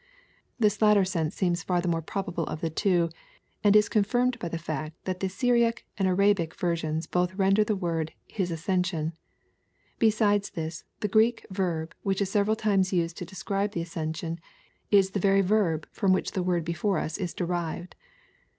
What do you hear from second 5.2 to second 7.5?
Syriac and Arabic versions both